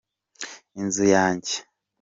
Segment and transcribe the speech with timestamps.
[0.79, 1.55] inzu yanjye.